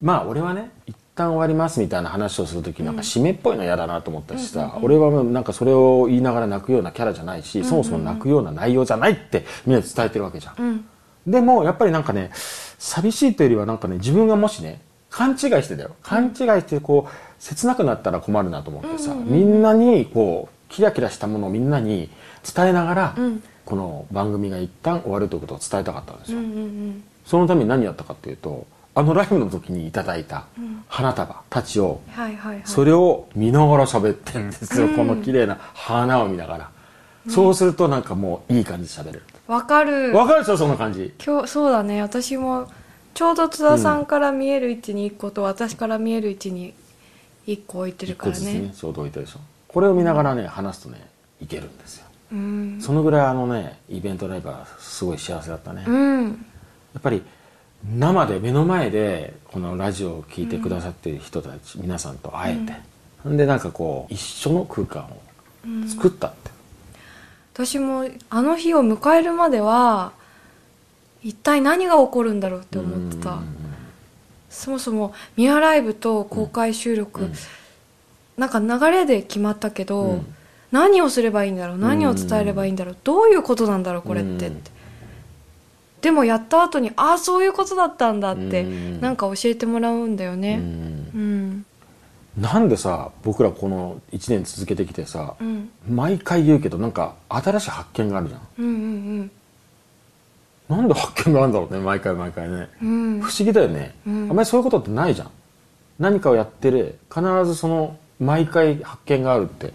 [0.04, 10.86] まあ俺はね一旦終わりますみたいな話をする時なんか締めっぽいの嫌だなと思ったしさ、俺はなんかそれを言いながら泣くようなキャラじゃないし、そもそも泣くような内容じゃないってみんなに伝えてるわけじゃん、うん。
[11.26, 12.32] でもやっぱりなんかね
[12.78, 15.96] 寂しいというよりはなんかね自分がもしね勘違いしてだよ。
[16.04, 22.10] 勘違いしてこう切なくなったら困るなと思ってさ、みんなにこうキラキラしたものをみんなに
[22.54, 23.44] 伝えながら、うん。
[23.63, 26.39] この番組が一旦終わるということを伝えたかったんですよ、
[27.26, 30.86] そのために何やったかっていうとあのライブの時にいただいたん。
[30.88, 32.01] 花束たちを
[32.65, 34.95] それを見ながら喋ってるんですよ、うん。
[34.95, 36.69] この綺麗な花を見ながら、
[37.29, 39.23] そうするとなんかもういい感じで喋れる。
[39.47, 40.13] わかる。
[40.15, 41.13] わかるでしょそんな感じ。
[41.23, 42.01] 今日そうだね。
[42.01, 42.67] 私も
[43.13, 46.73] ちょうど津田さんから見える位置に1個と私から見える位置に
[47.47, 48.53] 1個置いてるからね。
[48.53, 51.08] ねちょうど置いてるでしょこれを見ながらね話すとね
[51.41, 52.06] いけるんですよ。
[52.32, 52.77] うん。
[52.79, 56.32] そのぐらいあのねイベントライブはすごい幸せだったね、やうん。
[56.97, 57.23] っぱり
[57.86, 62.56] 生で目の前でこのラジオを聞いてくださってる人たち、皆さんと会え
[63.26, 65.22] て、ん、でなんかこう一緒の空間を
[65.88, 66.52] 作ったって、
[67.54, 70.13] 私もあの日を迎えるまでは
[71.22, 73.34] 一体何が起こるんだろうって思ってた。
[73.34, 73.56] うん。
[74.50, 77.34] そもそもミアライブと公開収録、うん。
[78.38, 80.36] なんか流れで決まったけど、うん。
[80.72, 84.83] 何をすればいいんだろう何を伝えればいいんだろう、どういうことなんだろうこれってって、うん
[86.04, 89.02] でもやった後にああそういうことだったんだって、うん。
[89.02, 90.60] なんか教えてもらうんだようねん。
[90.60, 91.66] うん。
[92.38, 95.70] なんでさ僕らこの1年続けてきてさう、ん。
[95.89, 98.42] 毎回言うけどなんか新しい発見があるじゃん。
[98.60, 98.70] うんう
[99.24, 99.32] ん
[100.68, 102.70] なんで発見があるんだろうね毎回毎回ね。
[102.82, 103.22] うんうん。
[103.22, 104.30] 不思議だよね、うん。
[104.30, 105.30] あんまりそういうことってないじゃん。
[106.00, 109.72] 何かをやってる必ずその毎回発見があるって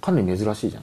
[0.00, 0.82] かなり珍しいじゃん。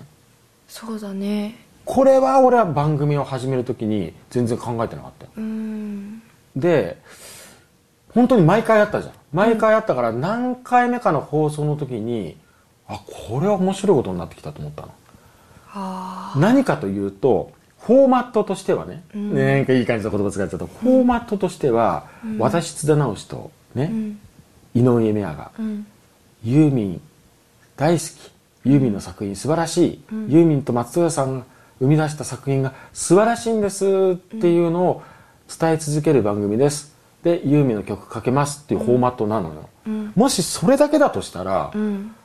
[0.68, 1.56] そうだね
[1.90, 5.32] これは俺は番組を始めるときに全然考えてなかったよ。
[5.38, 6.22] うん。
[6.56, 7.02] で
[8.14, 9.14] 本当に毎回あったじゃん。
[9.34, 12.38] 毎回あったから何回目かの放送の時に
[12.88, 14.92] あこれは面白いことになってきたと思ったの。
[15.74, 19.34] あ何かというとフォーマットとしてはね、うん。
[19.34, 22.38] ねなんかいい感じの言葉使っちゃった、フォーマットとしては、うん。
[22.38, 23.92] 私津田直しとね、
[24.76, 25.88] 井上メアがうん。
[26.44, 27.02] ユーミン
[27.76, 28.32] 大好き。
[28.66, 30.30] ユーミンの作品素晴らしい、うん。
[30.30, 31.46] ユーミンと松任谷さんが
[31.80, 35.04] 生み出した作品が素晴らしいんですっていうのを
[35.60, 36.96] 伝え続ける番組です。
[37.24, 40.14] でユーミンの曲かけますっていうフォーマットなのよ、うん。
[40.16, 42.16] もしそれだけだとしたら、うん。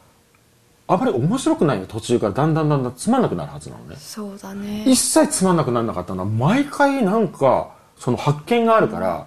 [0.87, 3.97] あまり面白くないよ途中からだんだんだんだんつまんなくなるはずなのね。
[3.99, 4.85] そうだね。
[4.87, 9.27] 一切つまんなくならなかったのは毎回なんかその発見があるから、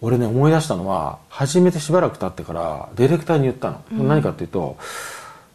[0.00, 4.76] 俺ね思い出したのは初めてしばらく経ってからディレクターに言ったの、何かっていうと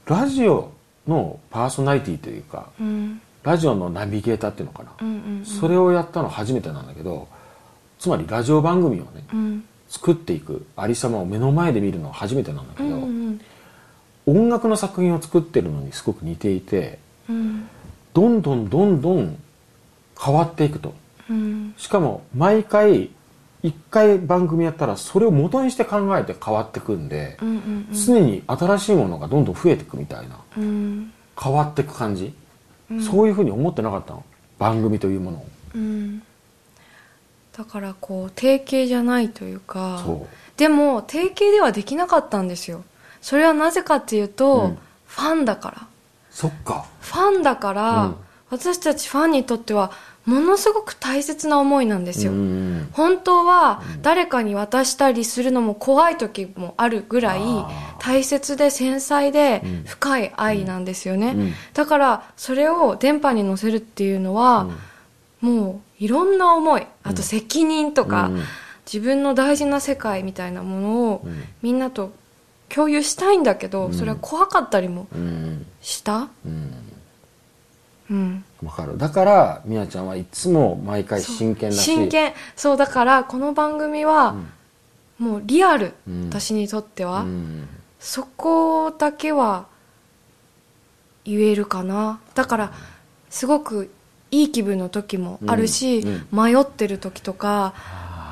[0.06, 0.72] ラジオ
[1.08, 7.28] のパーソナリティというかうんラジオのナビゲーターっていうのかな、うんうんそれをやったの初めてなんだけど
[8.00, 9.64] つまりラジオ番組をねうん。
[9.90, 13.42] 作っていくありさまを目の前で見るのは初めてなんだけど、うんうん
[14.26, 16.98] 音楽の作品を作ってるのにすごく似ていて
[17.30, 17.68] うん。
[18.14, 19.38] どんどんどんどん
[20.18, 20.94] 変わっていくと。
[21.30, 21.74] うん。
[21.78, 23.10] しかも毎回
[23.64, 30.40] 一回番組やったらそれを元にして考えて変わってくんでうんうん常に新しいものがどんどん増えていくみたいな。
[30.58, 31.12] うん。
[31.38, 32.34] 変わっていく感じ、
[33.02, 34.24] そういうふうに思ってなかったの。
[34.60, 35.46] 番組というものを。
[35.76, 36.24] うん。
[37.58, 40.04] だからこう定型じゃないというか
[40.58, 42.84] でも定型ではできなかったんですよ。
[43.22, 44.78] それはなぜかっていうと、うん。
[45.06, 45.88] ファンだから。
[46.30, 46.86] そっか。
[47.00, 48.16] ファンだから、うん。
[48.50, 49.92] 私たちファンにとっては
[50.26, 52.88] ものすごく大切な思いなんですよ、うん。
[52.94, 57.42] 本当は誰かに渡したりするのも怖い時もあるぐらい
[58.00, 59.84] 大切で繊細でうん。
[59.84, 61.54] 深い愛なんですよね、うん。
[61.74, 64.70] だからそれを電波に乗せるっていうのは、
[65.42, 66.88] もういろんな思い。
[67.04, 68.42] あと責任とか、うん。
[68.86, 71.44] 自分の大事な世界みたいなものをうん。
[71.62, 72.12] みんなと
[72.70, 73.94] 共有したいんだけど、うん。
[73.94, 75.66] それは怖かったりもうん。
[75.82, 76.30] した？
[76.46, 76.74] うん。
[78.10, 78.98] うんわかる。
[78.98, 81.84] だからみやちゃんはいつも毎回真剣だし。
[81.84, 82.34] 真剣。
[82.56, 84.36] そうだからこの番組は
[85.20, 86.30] もうリアル、うん。
[86.30, 87.68] 私にとっては、うん。
[88.00, 89.68] そこだけは
[91.26, 92.20] 言えるかな。
[92.36, 92.74] だから
[93.30, 93.92] すごく
[94.32, 96.28] いい気分の時もあるし、うん。
[96.32, 97.74] 迷ってる時とか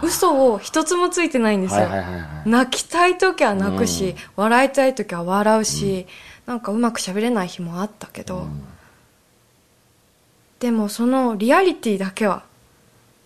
[0.04, 2.50] 嘘を一つもついてないんですよ、はいはいはいはい。
[2.50, 4.16] 泣きたい時は泣くし、うん。
[4.36, 6.08] 笑いたい時は笑うし、
[6.46, 8.64] なんかうまく喋れない日もあったけど、うん
[10.62, 12.44] でもそのリアリティだけは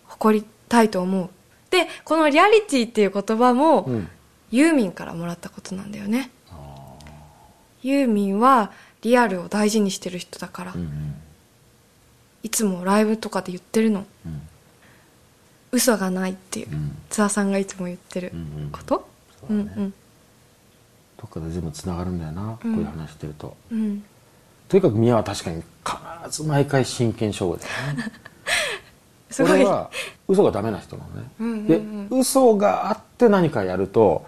[0.06, 1.30] 誇りたいと思う。
[1.70, 4.08] でこのリアリティっていう言葉も、うん。
[4.52, 6.30] ユーミンからもらったことなんだよね。
[7.82, 8.72] ユーミンは
[9.02, 11.14] リアルを大事にしてる人だから、うん
[12.42, 14.06] いつもライブとかで言ってるの。
[14.24, 14.42] うん。
[15.72, 16.96] 嘘がないっていう、うん。
[17.10, 18.70] 津田さんがいつも言ってるうんうん。
[18.70, 19.08] こと、
[19.40, 19.76] そううんだね。
[19.78, 19.94] うん
[21.18, 22.56] どっかで全部つながるんだよな、うん。
[22.56, 23.56] こういう話してると。
[23.72, 24.04] うん。
[24.68, 28.12] とにかく宮は確かに必ず毎回真剣勝負だよね。
[29.30, 29.52] すごい。
[29.52, 29.90] 俺は
[30.28, 32.08] 嘘がダメな人なのね、うんうんうん。
[32.08, 34.26] で嘘があって何かやると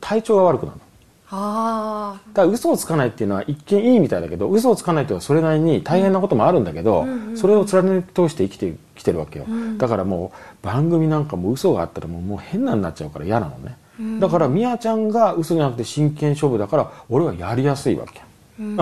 [0.00, 0.82] 体調が悪くなるの。
[1.28, 7.36] あだから嘘をつかないっていうのは一見いいみたいだけど嘘をつかないというのはそれなりに大変なこともあるんだけど、うんうんうん。
[7.36, 10.32] それを貫き通して生きてきてるわけよ、うんだからも
[10.62, 18.20] う番組なんかも嘘があったらもうもう変なになっちゃうから嫌なのね、うんだからみやちゃんが嘘じゃなくて真剣勝負だから俺はやりやすいわけ。
[18.20, 18.24] あ
[18.60, 18.76] うん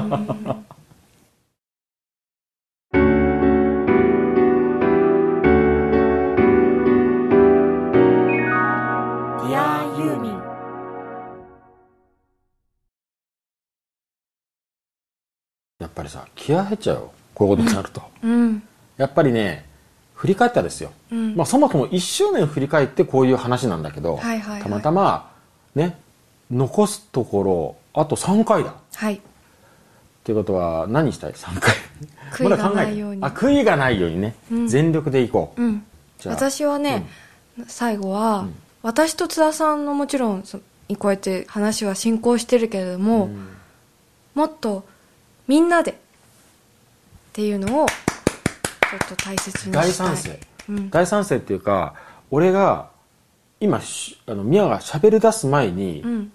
[15.94, 17.12] ぱりさ気合入っちゃうよ。
[17.34, 18.62] こういうことになると、うん。
[18.96, 19.64] やっぱりね
[20.14, 21.34] 振り返ったですよ、うん。
[21.34, 24.62] まあ、そもそも1周年振り返ってこういう話なんだけど、はいはいはい。
[24.62, 25.32] たまたま
[25.74, 25.98] ね
[26.50, 28.74] 残すところあと3回だ。
[28.94, 29.14] はい。
[29.14, 29.20] っ
[30.24, 31.74] ていうことは何したい？3回。
[32.32, 33.22] 悔いがないように。
[33.22, 34.68] あ悔いがないようにね、うん。
[34.68, 35.84] 全力でいこう、うん。
[36.24, 37.06] 私はね、
[37.66, 38.54] 最後は、うん。
[38.82, 40.58] 私と津田さんのもちろんそ
[40.98, 43.48] こうやって話は進行してるけれども、うん。
[44.34, 44.86] もっと
[45.46, 45.92] みんなで。
[45.92, 45.94] っ
[47.32, 47.94] ていうのをちょ
[48.96, 49.88] っと大切にしたい。
[49.88, 50.90] 大賛成、うん。
[50.90, 51.94] 大賛成っていうか
[52.30, 52.90] 俺が
[53.58, 56.32] 今しあの宮が喋り出す前に、うん。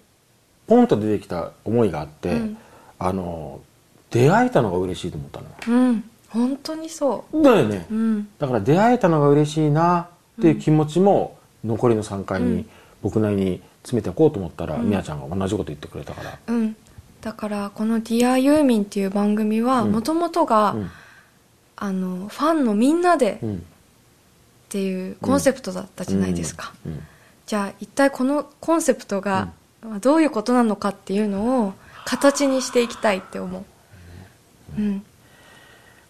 [0.67, 2.57] ポンと出てきた思いがあって、うん。
[2.99, 3.61] あの
[4.11, 5.55] 出会えたのが嬉しいと思ったのよ。
[5.67, 6.03] うん。
[6.29, 8.29] 本当にそだよね、ううん。
[8.37, 12.65] だから出会えたのが嬉しいなっていう気持ちも残りの3回に
[13.01, 16.75] 僕なりに詰めていこうと思ったら、みやちゃんが同じこと言ってくれたから、うん
[17.21, 19.91] だからこの「ディアユーミンっていう番組はうん。
[19.91, 20.91] もともとが、うん。
[21.81, 23.65] あのファンのみんなでっうん。
[24.69, 26.91] ていうコンセプトだったじゃないですか、うん。
[26.93, 27.03] うん。
[27.45, 29.49] じゃあ一体このコンセプトが
[30.01, 31.73] どういうことなのかっていうのを
[32.05, 33.63] 形にしていきたいって思う。
[34.77, 35.03] うん。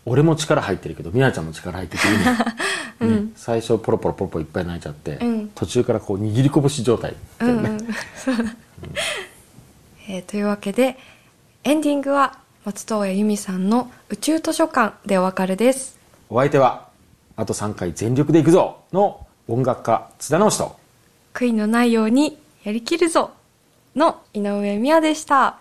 [0.05, 2.25] 俺も力入ってるけどみやちゃんも力入ってていいね。
[3.01, 3.25] うん。
[3.27, 3.31] ね。
[3.35, 5.47] 最初ポロポロポロポロいっぱい泣いちゃって、うん。
[5.55, 7.15] 途中からこう握り拳状態。
[7.37, 7.95] だよね、うんうん
[10.11, 10.97] えーというわけで
[11.63, 15.99] エンディングは松任谷由実さんの「宇宙図書館」でお別れです。
[16.29, 16.87] お相手は
[17.35, 20.75] あと3回全力でいくぞの音楽家津田直人。
[21.35, 23.29] 悔いのないようにやりきるぞ
[23.95, 25.57] の井上美也でした